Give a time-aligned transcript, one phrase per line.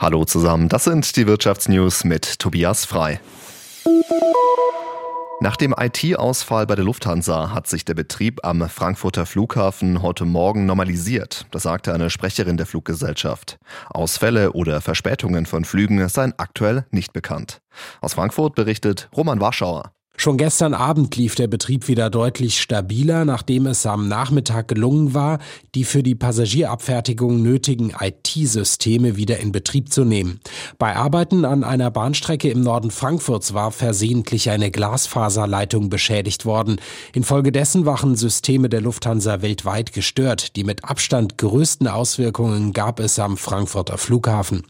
[0.00, 3.20] Hallo zusammen, das sind die Wirtschaftsnews mit Tobias Frei.
[5.40, 10.66] Nach dem IT-Ausfall bei der Lufthansa hat sich der Betrieb am Frankfurter Flughafen heute Morgen
[10.66, 11.46] normalisiert.
[11.50, 13.58] Das sagte eine Sprecherin der Fluggesellschaft.
[13.90, 17.60] Ausfälle oder Verspätungen von Flügen seien aktuell nicht bekannt.
[18.00, 19.90] Aus Frankfurt berichtet Roman Warschauer.
[20.20, 25.38] Schon gestern Abend lief der Betrieb wieder deutlich stabiler, nachdem es am Nachmittag gelungen war,
[25.76, 30.40] die für die Passagierabfertigung nötigen IT-Systeme wieder in Betrieb zu nehmen.
[30.76, 36.80] Bei Arbeiten an einer Bahnstrecke im Norden Frankfurts war versehentlich eine Glasfaserleitung beschädigt worden.
[37.12, 40.56] Infolgedessen waren Systeme der Lufthansa weltweit gestört.
[40.56, 44.64] Die mit Abstand größten Auswirkungen gab es am Frankfurter Flughafen.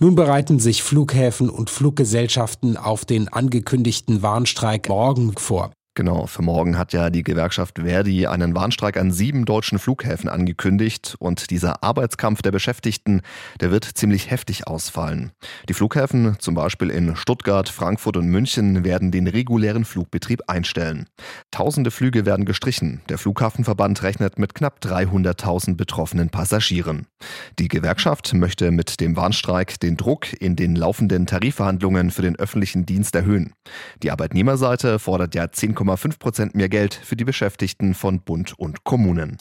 [0.00, 5.72] Nun bereiten sich Flughäfen und Fluggesellschaften auf den angekündigten Warnstreik morgen vor.
[5.96, 11.14] Genau, für morgen hat ja die Gewerkschaft Verdi einen Warnstreik an sieben deutschen Flughäfen angekündigt
[11.20, 13.20] und dieser Arbeitskampf der Beschäftigten,
[13.60, 15.30] der wird ziemlich heftig ausfallen.
[15.68, 21.06] Die Flughäfen, zum Beispiel in Stuttgart, Frankfurt und München, werden den regulären Flugbetrieb einstellen.
[21.52, 23.00] Tausende Flüge werden gestrichen.
[23.08, 27.06] Der Flughafenverband rechnet mit knapp 300.000 betroffenen Passagieren.
[27.60, 32.84] Die Gewerkschaft möchte mit dem Warnstreik den Druck in den laufenden Tarifverhandlungen für den öffentlichen
[32.84, 33.52] Dienst erhöhen.
[34.02, 38.84] Die Arbeitnehmerseite fordert ja 10, 2,5 Prozent mehr Geld für die Beschäftigten von Bund und
[38.84, 39.38] Kommunen.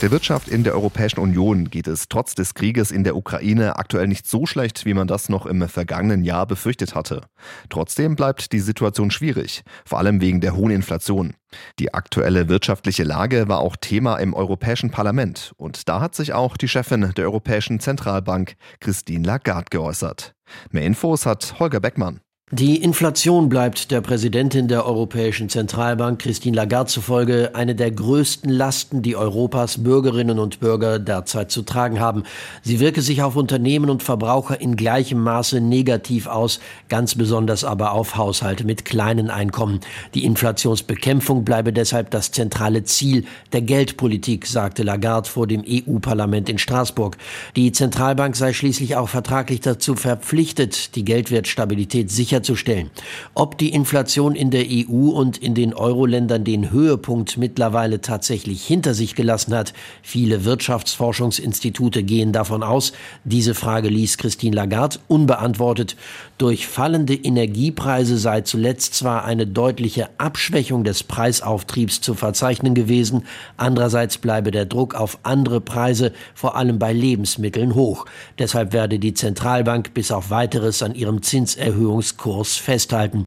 [0.00, 4.06] Der Wirtschaft in der Europäischen Union geht es trotz des Krieges in der Ukraine aktuell
[4.06, 7.22] nicht so schlecht, wie man das noch im vergangenen Jahr befürchtet hatte.
[7.68, 11.34] Trotzdem bleibt die Situation schwierig, vor allem wegen der hohen Inflation.
[11.80, 16.56] Die aktuelle wirtschaftliche Lage war auch Thema im Europäischen Parlament und da hat sich auch
[16.56, 20.34] die Chefin der Europäischen Zentralbank, Christine Lagarde, geäußert.
[20.70, 22.20] Mehr Infos hat Holger Beckmann.
[22.50, 29.02] Die Inflation bleibt der Präsidentin der Europäischen Zentralbank Christine Lagarde zufolge eine der größten Lasten,
[29.02, 32.22] die Europas Bürgerinnen und Bürger derzeit zu tragen haben.
[32.62, 37.92] Sie wirke sich auf Unternehmen und Verbraucher in gleichem Maße negativ aus, ganz besonders aber
[37.92, 39.80] auf Haushalte mit kleinen Einkommen.
[40.14, 46.56] Die Inflationsbekämpfung bleibe deshalb das zentrale Ziel der Geldpolitik, sagte Lagarde vor dem EU-Parlament in
[46.56, 47.18] Straßburg.
[47.56, 52.90] Die Zentralbank sei schließlich auch vertraglich dazu verpflichtet, die Geldwertstabilität sicher sicherzustellen.
[53.34, 58.94] Ob die Inflation in der EU und in den Euro-Ländern den Höhepunkt mittlerweile tatsächlich hinter
[58.94, 59.72] sich gelassen hat,
[60.02, 62.92] viele Wirtschaftsforschungsinstitute gehen davon aus.
[63.24, 65.96] Diese Frage ließ Christine Lagarde unbeantwortet.
[66.38, 73.24] Durch fallende Energiepreise sei zuletzt zwar eine deutliche Abschwächung des Preisauftriebs zu verzeichnen gewesen,
[73.56, 78.06] andererseits bleibe der Druck auf andere Preise, vor allem bei Lebensmitteln, hoch.
[78.38, 83.24] Deshalb werde die Zentralbank bis auf weiteres an ihrem Zinserhöhungskurs Kurs festhalten.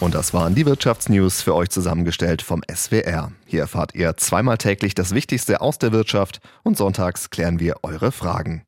[0.00, 3.30] Und das waren die Wirtschaftsnews für euch zusammengestellt vom SWR.
[3.46, 8.10] Hier erfahrt ihr zweimal täglich das Wichtigste aus der Wirtschaft und sonntags klären wir eure
[8.10, 8.64] Fragen.